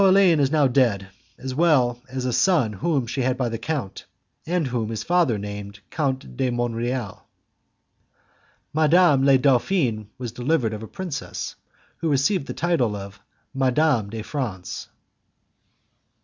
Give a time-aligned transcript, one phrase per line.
[0.01, 4.05] Coraline is now dead, as well as a son whom she had by the count,
[4.47, 7.27] and whom his father named Count de Monreal.
[8.73, 11.53] Madame la Dauphine was delivered of a princess,
[11.97, 13.19] who received the title of
[13.53, 14.89] Madame de France.